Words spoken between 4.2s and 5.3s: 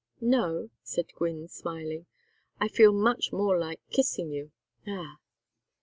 you ah!"